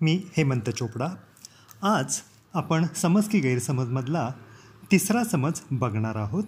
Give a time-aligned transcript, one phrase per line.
[0.00, 1.06] मी हेमंत चोपडा.
[1.82, 2.16] आज
[2.54, 4.32] आपण समज की गैरसमजमधला
[4.92, 6.44] तिसरा समज बघणार आहोत.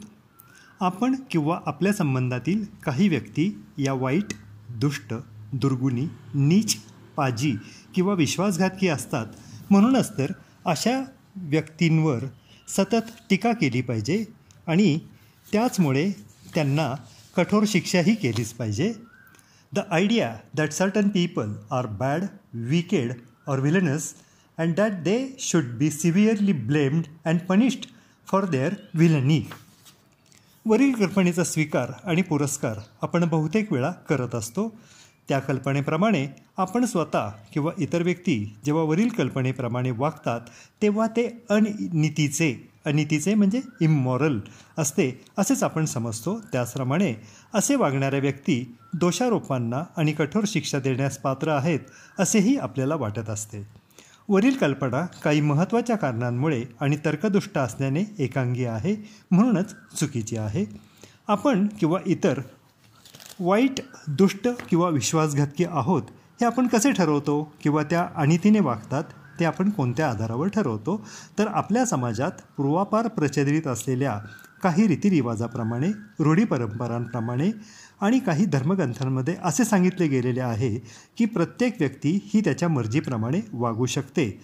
[0.80, 4.32] आपण किंवा आपल्या संबंधातील काही व्यक्ती या वाईट
[4.70, 5.14] दुष्ट
[5.52, 6.76] दुर्गुणी नीच
[7.16, 7.56] पाजी
[7.94, 9.26] किंवा विश्वासघातकी असतात.
[9.70, 10.32] म्हणूनच तर
[10.64, 11.04] अशा
[11.36, 12.24] व्यक्तींवर
[12.68, 14.24] सतत टीका केली पाहिजे
[14.66, 14.98] आणि
[15.52, 16.10] त्याचमुळे
[16.54, 16.94] त्यांना
[17.36, 18.92] कठोर शिक्षाही केलीच पाहिजे.
[19.72, 22.24] The idea that certain people are bad
[22.54, 23.12] wicked
[23.48, 24.06] or villainous,
[24.58, 27.88] and that they should be severely blamed and punished
[28.28, 29.40] for their villainy
[30.66, 34.68] वरील कल्पनेचा स्वीकार आणि पुरस्कार आपण बहुतेक वेळा करत असतो.
[35.28, 40.40] त्या कल्पनेप्रमाणे आपण स्वतः किंवा इतर व्यक्ती जेव्हा वरील कल्पनेप्रमाणे वागतात
[40.82, 44.38] तेव्हा ते अनितीचे अनितीचे म्हणजे इमॉरल
[44.78, 46.38] असते असेच आपण समजतो.
[46.52, 47.14] त्याचप्रमाणे
[47.54, 51.80] असे वागणाऱ्या व्यक्ती दोषारोपांना आणि कठोर शिक्षा देण्यास पात्र आहेत
[52.18, 53.66] असेही आपल्याला वाटत असते.
[54.28, 58.96] वरील कल्पना काही महत्त्वाच्या कारणांमुळे आणि तर्कदुष्ट असल्याने एकांगी आहे
[59.30, 60.64] म्हणूनच चुकीची आहे.
[61.28, 62.40] आपण किंवा इतर
[63.40, 66.02] वाईट दुष्ट किंवा विश्वासघातकी आहोत
[66.40, 69.04] हे आपण कसे ठरवतो किंवा त्या अनितीने वागतात
[69.40, 71.06] ते आपण कोणत्या आधारावर ठरवतो?
[71.38, 74.18] तर आपल्या समाजात पूर्वापार प्रचलित असलेल्या
[74.62, 75.88] काही रीतिरिवाजाप्रमाणे
[76.20, 77.50] रूढी परंपरांप्रमाणे
[78.00, 80.74] आणि काही धर्मग्रंथांमध्ये असे सांगितले गेलेले आहे
[81.16, 84.40] की प्रत्येक व्यक्ती ही त्याच्या मर्जीप्रमाणे वागू शकते.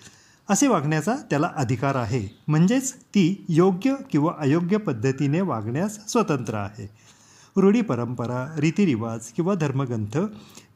[0.49, 2.29] असे वागण्याचा त्याला अधिकार आहे.
[2.49, 6.89] म्हणजेच ती योग्य किंवा अयोग्य पद्धतीने वागण्यास स्वतंत्र आहे.
[7.57, 10.19] रूढी परंपरा रीतिरिवाज किंवा धर्मग्रंथ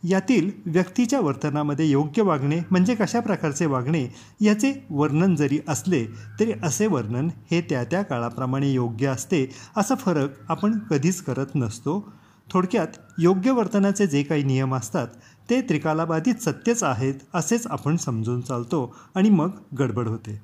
[0.04, 4.06] यातील व्यक्तीच्या वर्तनामध्ये योग्य वागणे म्हणजे कशा प्रकारचे वागणे
[4.40, 6.04] याचे वर्णन जरी असले
[6.40, 12.12] तरी असे वर्णन हे त्या त्या काळाप्रमाणे योग्य असते असा फरक आपण कधीच करत नसतो
[12.52, 12.86] थोडक्यात
[13.18, 15.08] योग्य वर्तनाचे जे काही नियम असतात
[15.50, 20.40] ते त्रिकालाबाधित सत्यच आहेत असेच आपण समजून चालतो आणि मग गडबड होते.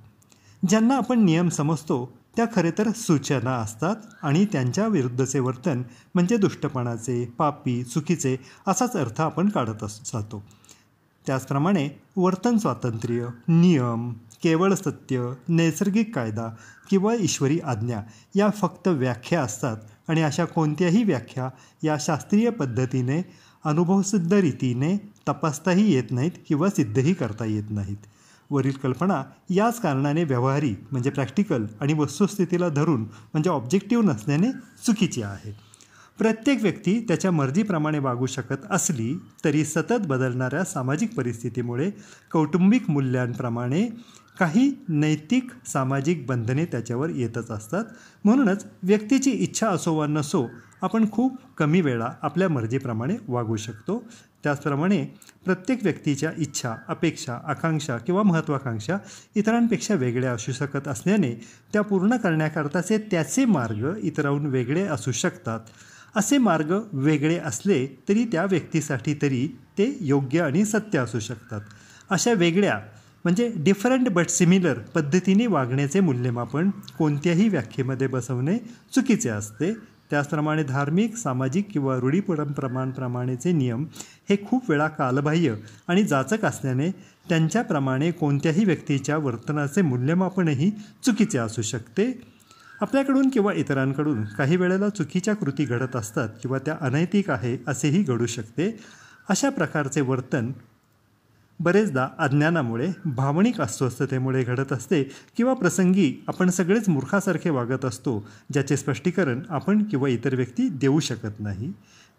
[0.68, 5.82] ज्यांना आपण नियम समजतो त्या खरे तर सूचना असतात आणि त्यांच्या विरुद्धचे वर्तन
[6.14, 10.42] म्हणजे दुष्टपणाचे पापी चुकीचे असाच अर्थ आपण काढत अस जातो.
[11.26, 14.12] त्याचप्रमाणे वर्तन स्वातंत्र्य नियम
[14.44, 16.48] केवळ सत्य नैसर्गिक कायदा
[16.90, 18.00] किंवा ईश्वरी आज्ञा
[18.36, 19.76] या फक्त व्याख्या असतात
[20.08, 21.48] आणि अशा कोणत्याही व्याख्या
[21.82, 23.20] या शास्त्रीय पद्धतीने
[23.64, 24.96] अनुभवसिद्ध रीतीने
[25.28, 27.96] तपासताही येत नाहीत किंवा सिद्धही करता येत नाहीत.
[28.50, 34.50] वरील कल्पना याच कारणाने व्यवहारी म्हणजे प्रॅक्टिकल आणि वस्तुस्थितीला धरून म्हणजे ऑब्जेक्टिव्ह नसल्याने
[34.86, 35.52] चुकीची आहे.
[36.18, 41.90] प्रत्येक व्यक्ती त्याच्या मर्जीप्रमाणे वागू शकत असली तरी सतत बदलणाऱ्या सामाजिक परिस्थितीमुळे
[42.32, 43.88] कौटुंबिक मूल्यांप्रमाणे
[44.38, 47.84] काही नैतिक सामाजिक बंधने त्याच्यावर येतच असतात.
[48.24, 50.46] म्हणूनच व्यक्तीची इच्छा असो वा नसो
[50.82, 54.04] आपण खूप कमी वेळा आपल्या मर्जीप्रमाणे वागू शकतो.
[54.42, 55.04] त्याचप्रमाणे
[55.44, 58.96] प्रत्येक व्यक्तीच्या इच्छा अपेक्षा आकांक्षा किंवा महत्त्वाकांक्षा
[59.34, 61.32] इतरांपेक्षा वेगळ्या असू शकत असल्याने
[61.72, 65.60] त्या पूर्ण करण्याकरताचे त्याचे मार्ग इतरांहून वेगळे असू शकतात.
[66.16, 69.46] असे मार्ग वेगळे असले तरी त्या व्यक्तीसाठी तरी
[69.78, 71.60] ते योग्य आणि सत्य असू शकतात.
[72.10, 72.80] अशा वेगळ्या
[73.24, 78.56] म्हणजे डिफरंट बट सिमिलर पद्धतीने वागण्याचे मूल्यमापन कोणत्याही व्याख्येमध्ये बसवणे
[78.94, 79.72] चुकीचे असते.
[80.10, 83.84] त्याचप्रमाणे धार्मिक सामाजिक किंवा रूढी परंपरांप्रमाणेचे नियम
[84.28, 85.54] हे खूप वेळा कालबाह्य
[85.88, 86.90] आणि जाचक असल्याने
[87.28, 90.70] त्यांच्याप्रमाणे कोणत्याही व्यक्तीच्या वर्तनाचे मूल्यमापनही
[91.04, 92.10] चुकीचे असू शकते.
[92.80, 98.26] आपल्याकडून किंवा इतरांकडून काही वेळेला चुकीच्या कृती घडत असतात किंवा त्या अनैतिक आहे असेही घडू
[98.26, 98.70] शकते.
[99.28, 100.52] अशा प्रकारचे वर्तन
[101.60, 105.02] बरेचदा अज्ञानामुळे भावनिक अस्वस्थतेमुळे घडत असते
[105.36, 111.40] किंवा प्रसंगी आपण सगळेच मूर्खासारखे वागत असतो ज्याचे स्पष्टीकरण आपण किंवा इतर व्यक्ती देऊ शकत
[111.40, 111.72] नाही.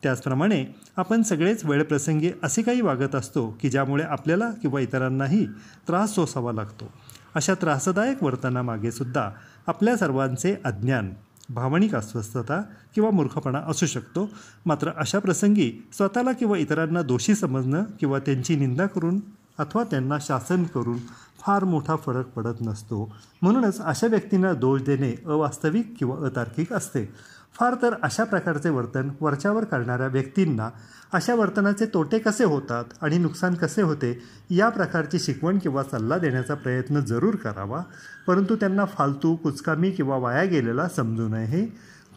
[0.04, 0.66] त्याचप्रमाणे
[0.98, 5.46] आपण सगळेच वेळप्रसंगी असे काही वागत असतो की ज्यामुळे आपल्याला किंवा इतरांनाही
[5.88, 6.92] त्रास सोसावा लागतो.
[7.36, 9.30] अशा त्रासदायक वर्तनामागे सुद्धा
[9.68, 11.14] आपल्या सर्वांचे अज्ञान
[11.50, 12.62] भावनिक अस्वस्थता
[12.96, 14.30] किंवा मूर्खपणा असू शकतो.
[14.66, 19.20] मात्र अशा प्रसंगी स्वतःला किंवा इतरांना दोषी समजणं किंवा त्यांची निंदा करून
[19.58, 20.98] अथवा त्यांना शासन करून
[21.40, 23.14] फार मोठा फरक पडत नसतो.
[23.42, 27.10] म्हणूनच अशा व्यक्तींना दोष देणे अवास्तविक किंवा अतार्किक असते.
[27.60, 30.70] फार तर अशा प्रकारचे वर्तन वरच्यावर करणाऱ्या व्यक्तींना
[31.14, 34.12] अशा वर्तनाचे तोटे कसे होतात आणि नुकसान कसे होते
[34.50, 37.82] या प्रकारची शिकवण किंवा सल्ला देण्याचा प्रयत्न जरूर करावा
[38.28, 41.66] परंतु त्यांना फालतू कुचकामी किंवा वाया गेलेला समजू नये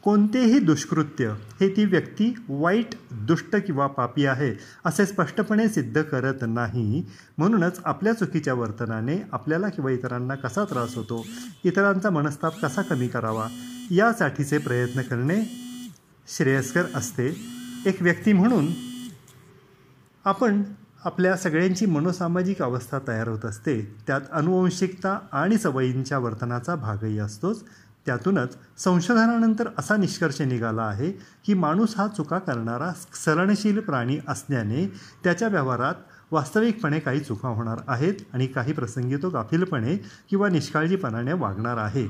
[0.04, 4.54] कोणतेही दुष्कृत्य हे ती व्यक्ती वाईट दुष्ट किंवा पापी आहे
[4.84, 7.06] असे स्पष्टपणे सिद्ध करत नाही.
[7.38, 11.26] म्हणूनच आपल्या चुकीच्या वर्तनाने आपल्याला किंवा इतरांना कसा त्रास होतो?
[11.64, 13.48] इतरांचा मनस्ताप कसा कमी करावा?
[13.90, 15.50] यासाठीचे प्रयत्न करणे
[16.36, 17.36] श्रेयस्कर असते.
[17.86, 18.66] एक व्यक्ती म्हणून
[20.24, 20.62] आपण
[21.04, 23.94] आपल्या सगळ्यांची मनोसामाजिक अवस्था तयार होत असते.
[24.06, 27.64] त्यात अनुवंशिकता आणि सवयींच्या वर्तनाचा भागही असतोच.
[28.08, 31.10] त्यातूनच संशोधनानंतर असा निष्कर्ष निघाला आहे
[31.46, 32.93] की माणूस हा चुका करणारा
[33.25, 34.87] सरणशील प्राणी असल्याने
[35.25, 35.94] त्याच्या व्यवहारात
[36.31, 39.96] वास्तविकपणे काही चुका होणार आहेत आणि काही प्रसंगी तो गाफीलपणे
[40.31, 42.06] किंवा निष्काळजीपणाने वागणार आहे.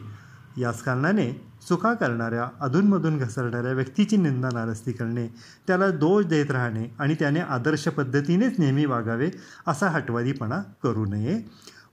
[0.57, 1.31] याच कारणाने
[1.69, 5.27] चुका करणाऱ्या अधूनमधून घसरणाऱ्या व्यक्तीची निंदा नारस्ती करणे
[5.67, 9.31] त्याला दोष देत राहणे आणि त्याने आदर्श पद्धतीनेच नेहमी वागावे
[9.67, 11.41] असा हटवादीपणा करू नये.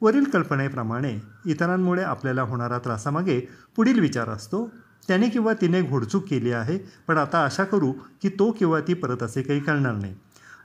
[0.01, 3.39] वरील कल्पनेप्रमाणे इतरांमुळे आपल्याला होणारा त्रासामागे
[3.75, 4.69] पुढील विचार असतो.
[5.07, 6.77] त्याने किंवा तिने घोडचूक केली आहे
[7.07, 10.15] पण आता आशा करू की तो किंवा ती परत असे काही करणार नाही.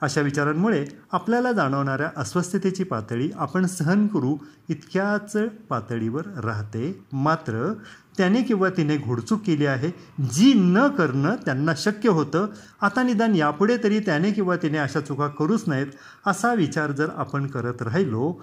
[0.01, 4.37] अशा विचारांमुळे आपल्याला जाणवणाऱ्या अस्वस्थतेची पातळी आपण सहन करू
[4.69, 5.35] इतक्याच
[5.69, 7.05] पातळीवर राहते.
[7.13, 7.73] मात्र
[8.17, 9.89] त्याने किंवा तिने घोडचूक केली आहे
[10.31, 12.47] जी न करणं त्यांना शक्य होतं.
[12.81, 15.87] आता निदान यापुढे तरी त्याने किंवा तिने अशा चुका करूच नाहीत
[16.25, 18.33] असा विचार जर आपण करत राहिलो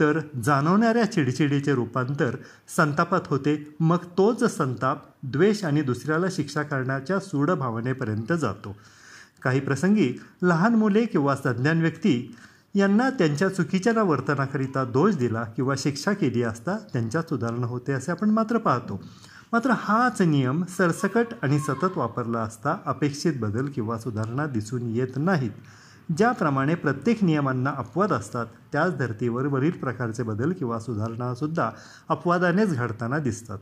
[0.00, 2.36] तर जाणवणाऱ्या चिडचिडीचे रूपांतर
[2.76, 3.56] संतापात होते.
[3.80, 8.76] मग तोच संताप द्वेष आणि दुसऱ्याला शिक्षा करण्याच्या सूड भावनेपर्यंत जातो.
[9.46, 10.12] काही प्रसंगी
[10.42, 12.34] लहान मुले किंवा सज्ञान व्यक्ती
[12.74, 18.30] यांना त्यांच्या चुकीच्या वर्तनाकरिता दोष दिला किंवा शिक्षा केली असता त्यांच्यात सुधारणा होते असे आपण
[18.30, 19.00] मात्र पाहतो.
[19.52, 25.50] मात्र हाच नियम सरसकट आणि सतत वापरला असता अपेक्षित बदल किंवा सुधारणा दिसून येत नाहीत.
[26.18, 31.70] ज्याप्रमाणे प्रत्येक नियमांना अपवाद असतात त्याच धर्तीवर वरील प्रकारचे बदल किंवा सुधारणासुद्धा
[32.08, 33.58] अपवादानेच घडताना दिसतात.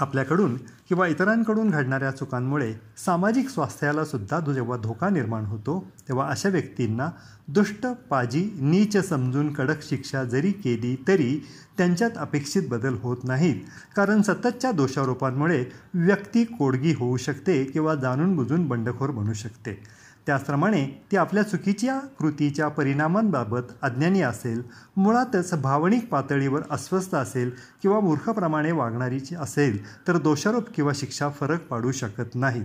[0.00, 0.56] आपल्याकडून
[0.88, 2.74] किंवा इतरांकडून घडणाऱ्या चुकांमुळे
[3.06, 7.10] सामाजिक स्वास्थ्याला सुद्धा जेव्हा धोका निर्माण होतो तेव्हा अशा व्यक्तींना
[7.48, 11.46] दुष्ट पाजी नीच समजून कडक शिक्षा जरी केली तरी
[11.78, 13.56] त्यांच्यात अपेक्षित बदल होत नाहीत.
[13.96, 15.64] कारण सततच्या दोषारोपांमुळे
[15.94, 20.03] व्यक्ती कोडगी होऊ शकते किंवा जाणून बुजून बंडखोर बनू शकते.
[20.26, 24.62] त्याचप्रमाणे ती आपल्या चुकीच्या कृतीच्या परिणामांबाबत अज्ञानी असेल
[24.96, 27.50] मुळातच भावनिक पातळीवर अस्वस्थ असेल
[27.82, 32.64] किंवा मूर्खप्रमाणे वागणारीची असेल तर दोषारोप किंवा शिक्षा फरक पाडू शकत नाहीत.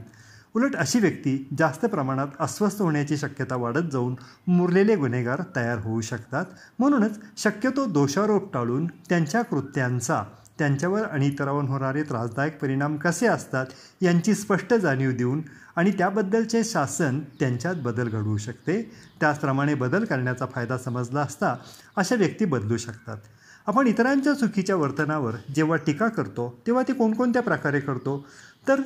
[0.56, 4.15] उलट अशी व्यक्ती जास्त प्रमाणात अस्वस्थ होण्याची शक्यता वाढत जाऊन
[4.47, 6.45] मुरलेले गुन्हेगार तयार होऊ शकतात.
[6.79, 10.23] म्हणूनच शक्यतो दोषारोप टाळून त्यांच्या कृत्यांचा
[10.59, 13.65] त्यांच्यावर आणि इतरांवर होणारे त्रासदायक परिणाम कसे असतात
[14.01, 15.41] यांची स्पष्ट जाणीव देऊन
[15.75, 18.91] आणि त्याबद्दलचे शासन त्यांच्यात बदल घडवू शकते.
[19.19, 21.56] त्याचप्रमाणे बदल करण्याचा फायदा समजला असता
[21.95, 23.17] अशा व्यक्ती बदलू शकतात.
[23.67, 28.25] आपण इतरांच्या चुकीच्या वर्तनावर जेव्हा टीका करतो तेव्हा ते कोणकोणत्या प्रकारे करतो?
[28.67, 28.81] तर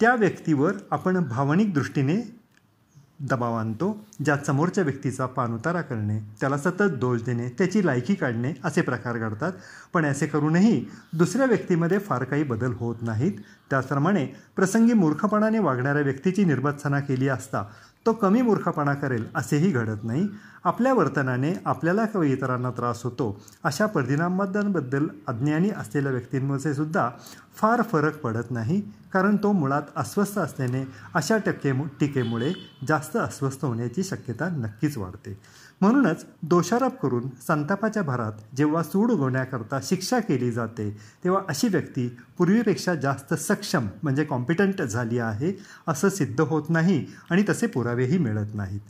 [0.00, 2.37] त्या व्यक्तीवर आपण भावनिक दृष्टीने
[3.20, 8.80] दबाव आणतो ज्यात समोरच्या व्यक्तीचा पाणउतारा करणे त्याला सतत दोष देणे त्याची लायकी काढणे असे
[8.80, 9.52] प्रकार घडतात.
[9.94, 13.32] पण असे करूनही दुसऱ्या व्यक्तीमध्ये फार काही बदल होत नाहीत.
[13.70, 14.26] त्याचप्रमाणे
[14.56, 17.64] प्रसंगी मूर्खपणाने वागणाऱ्या व्यक्तीची निर्बत्सना केली असता
[18.06, 20.28] तो कमी मूर्खपणा करेल असेही घडत नाही.
[20.68, 23.26] आपल्या वर्तनाने आपल्याला किंवा इतरांना त्रास होतो
[23.64, 27.08] अशा परिणामांबद्दल अज्ञानी असलेल्या व्यक्तींमध्ये सुद्धा
[27.56, 28.80] फार फरक पडत नाही
[29.12, 30.82] कारण तो मुळात अस्वस्थ असल्याने
[31.14, 32.52] अशा टक्के टीकेमुळे
[32.88, 35.38] जास्त अस्वस्थ होण्याची शक्यता नक्कीच वाढते.
[35.80, 40.90] म्हणूनच दोषारोप करून संतापाच्या भरात जेव्हा सूड उगवण्याकरता शिक्षा केली जाते
[41.24, 45.52] तेव्हा अशी व्यक्ती पूर्वीपेक्षा जास्त सक्षम म्हणजे कॉम्पिटंट झाली आहे
[45.88, 48.80] असं सिद्ध होत नाही आणि तसे पुरावेही मिळत नाहीत.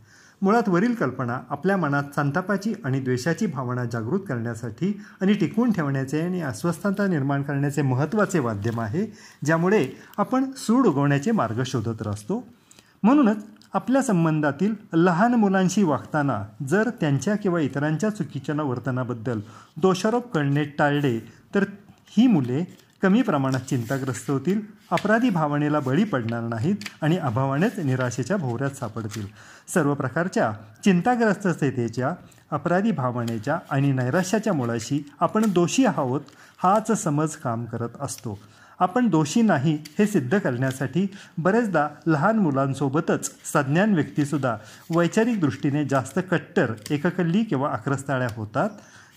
[0.43, 6.41] मुळात वरील कल्पना आपल्या मनात संतापाची आणि द्वेषाची भावना जागृत करण्यासाठी आणि टिकवून ठेवण्याचे आणि
[6.41, 9.06] अस्वस्थता निर्माण करण्याचे महत्त्वाचे माध्यम आहे
[9.44, 9.86] ज्यामुळे
[10.19, 12.44] आपण सूड उगवण्याचे मार्ग शोधत असतो.
[13.03, 19.41] म्हणूनच आपल्या संबंधातील लहान मुलांशी वागताना जर त्यांच्या किंवा इतरांच्या चुकीच्या वर्तनाबद्दल
[19.77, 21.19] दोषारोप करणे टाळले
[21.55, 21.65] तर
[22.08, 22.65] ही मुले
[23.02, 29.26] कमी प्रमाणात चिंताग्रस्त होतील अपराधी भावनेला बळी पडणार नाहीत आणि अभावानेच निराशेच्या भोवऱ्यात सापडतील.
[29.74, 30.52] सर्व प्रकारच्या
[30.84, 32.14] चिंताग्रस्ततेच्या
[32.50, 36.20] अपराधी भावनेच्या आणि नैराश्याच्या मुळाशी आपण दोषी आहोत
[36.62, 38.38] हाच समज काम करत असतो.
[38.78, 41.06] आपण दोषी नाही हे सिद्ध करण्यासाठी
[41.38, 44.56] बरेचदा लहान मुलांसोबतच सज्ञान व्यक्तीसुद्धा
[44.94, 48.70] वैचारिक दृष्टीने जास्त कट्टर एककल्ली किंवा आक्रस्ताळ्या होतात.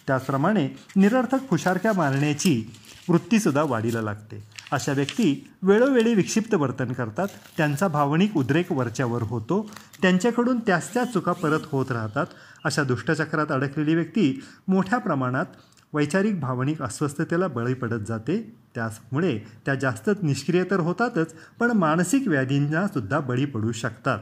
[0.07, 2.73] त्याचप्रमाणे निरर्थक फुशारक्या मारण्याची
[3.11, 4.43] वृत्तीसुद्धा वाढीला लागते.
[4.71, 7.27] अशा व्यक्ती वेळोवेळी विक्षिप्त वर्तन करतात
[7.57, 9.69] त्यांचा भावनिक उद्रेक वरच्यावर होतो
[10.01, 12.25] त्यांच्याकडून त्याच त्या चुका परत होत राहतात.
[12.65, 15.45] अशा दुष्टचक्रात अडकलेली व्यक्ती मोठ्या प्रमाणात
[15.93, 18.55] वैचारिक भावनिक अस्वस्थतेला बळी पडत जाते.
[18.75, 24.19] त्यामुळे त्या जास्त निष्क्रिय तर होतातच पण मानसिक व्याधींना सुद्धा बळी पडू शकतात.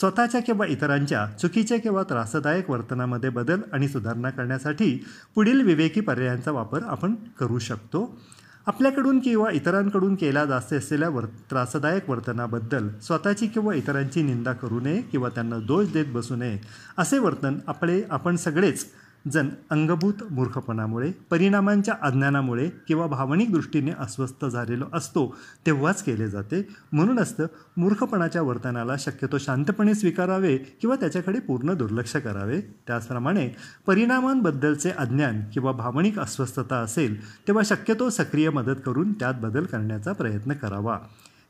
[0.00, 6.82] स्वतःच्या किंवा इतरांच्या चुकीच्या किंवा त्रासदायक वर्तनामध्ये बदल आणि सुधारणा करण्यासाठी पुढील विवेकी पर्यायांचा वापर
[6.82, 8.20] आपण करू शकतो.
[8.66, 15.02] आपल्याकडून किंवा इतरांकडून केला जात असलेल्या वर त्रासदायक वर्तनाबद्दल स्वतःची किंवा इतरांची निंदा करू नये
[15.02, 16.58] किंवा त्यांना दोष देत बसू नये
[16.98, 18.86] असे वर्तन आपले आपण सगळेच
[19.32, 26.68] जण अंगभूत मूर्खपणामुळे परिणामांच्या अज्ञानामुळे किंवा भावनिक दृष्टीने अस्वस्थ झालेलो असतो तेव्हाच केले जाते.
[26.92, 32.60] म्हणून असतं मूर्खपणाच्या वर्तनाला शक्यतो शांतपणे स्वीकारावे किंवा त्याच्याकडे पूर्ण दुर्लक्ष करावे.
[32.86, 33.50] त्याचप्रमाणे
[33.86, 40.52] परिणामांबद्दलचे अज्ञान किंवा भावनिक अस्वस्थता असेल तेव्हा शक्यतो सक्रिय मदत करून त्यात बदल करण्याचा प्रयत्न
[40.52, 40.98] करावा.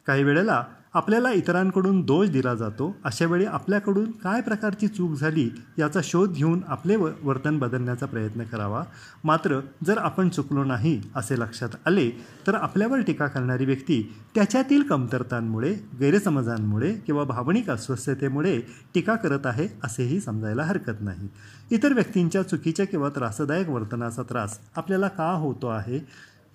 [0.06, 0.62] काही वेळेला
[0.94, 5.48] आपल्याला इतरांकडून दोष दिला जातो अशा वेळी आपल्याकडून काय प्रकारची चूक झाली
[5.78, 8.82] याचा शोध घेऊन आपले व वर्तन बदलण्याचा प्रयत्न करावा.
[9.24, 12.10] मात्र जर आपण चुकलो नाही असे लक्षात आले
[12.46, 14.02] तर आपल्यावर टीका करणारी व्यक्ती
[14.34, 18.60] त्याच्यातील कमतरतांमुळे गैरसमजांमुळे किंवा भावनिक अस्वस्थतेमुळे
[18.94, 21.28] टीका करत आहे असेही समजायला हरकत नाही.
[21.70, 26.00] इतर व्यक्तींच्या चुकीच्या किंवा त्रासदायक वर्तनाचा त्रास आपल्याला का होतो आहे?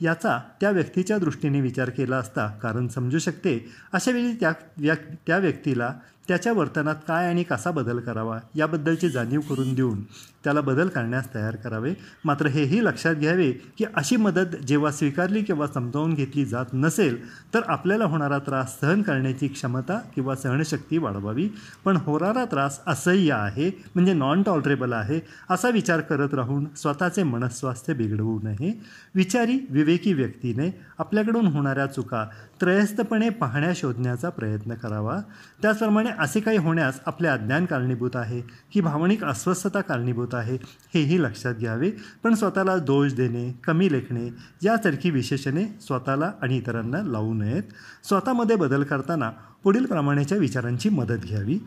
[0.02, 3.72] याचा त्या व्यक्तीच्या दृष्टीने विचार केला असता कारण समजू शकते.
[3.94, 4.96] अशावेळी त्या व्या
[5.28, 5.94] त्या व्यक्तीला
[6.32, 10.04] त्याच्या वर्तनात काय आणि कसा बदल करावा याबद्दलची जाणीव करून देऊन
[10.44, 11.94] त्याला बदल करण्यास तयार करावे.
[12.26, 17.18] मात्र हेही लक्षात घ्यावे की अशी मदत जेव्हा स्वीकारली किंवा समजावून घेतली जात नसेल
[17.54, 21.50] तर आपल्याला होणारा त्रास सहन करण्याची क्षमता किंवा सहनशक्ती वाढवावी.
[21.86, 25.20] पण होणारा त्रास असह्य आहे म्हणजे नॉन टॉलरेबल आहे
[25.50, 28.80] असा विचार करत राहून स्वतःचे मनस्वास्थ्य बिघडवू नये.
[29.16, 30.70] विचारी विवेकी व्यक्तीने
[31.00, 32.26] आपल्याकडून होणाऱ्या चुका
[32.62, 35.20] त्रयस्थपणे पाहण्या शोधण्याचा प्रयत्न करावा.
[35.62, 38.42] त्याचप्रमाणे असे काही होण्यास आपले अज्ञान कारणीभूत आहे
[38.74, 40.58] की भावनिक अस्वस्थता कारणीभूत आहे
[40.94, 41.92] हेही लक्षात घ्यावे.
[42.24, 44.30] पण स्वतःला दोष देणे कमी लेखणे
[44.64, 47.64] यासारखी विशेषणे स्वतःला आणि इतरांना लावू नयेत.
[48.04, 49.30] स्वतःमध्ये बदल करताना
[49.64, 51.60] पुढील प्रमाणेच्या विचारांची मदत घ्यावी.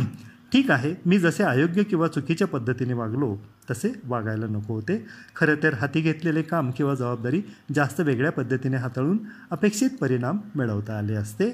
[0.53, 3.37] ठीक आहे मी जसे अयोग्य किंवा चुकीच्या पद्धतीने वागलो
[3.71, 5.07] तसे वागायला नको होते.
[5.37, 7.43] खरं तर हाती घेतलेले काम किंवा जबाबदारी
[7.75, 9.19] जास्त वेगळ्या पद्धतीने हाताळून
[9.51, 11.51] अपेक्षित परिणाम मिळवता आले असते.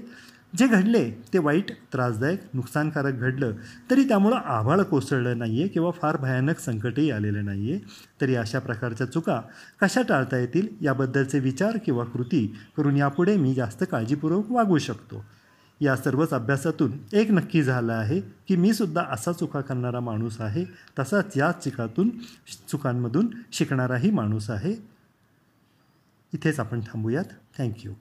[0.53, 3.53] जे घडले ते वाईट त्रासदायक नुकसानकारक घडलं
[3.91, 7.81] तरी त्यामुळं आभाळ कोसळलं नाही आहे किंवा फार भयानक संकटही आलेलं नाही आहे
[8.21, 9.41] तरी अशा प्रकारच्या चुका
[9.83, 15.25] कशा टाळता येतील याबद्दलचे विचार किंवा कृती करून यापुढे मी जास्त काळजीपूर्वक वागू शकतो.
[15.81, 20.65] या सर्वच अभ्यासातून एक नक्की झालं आहे की मी सुद्धा असा चुका करणारा माणूस आहे
[20.99, 22.11] तसाच याच चिकातून
[22.69, 24.75] चुकांमधून शिकणाराही माणूस आहे.
[26.33, 27.25] इथेच आपण थांबूयात.
[27.59, 27.93] थँक्यू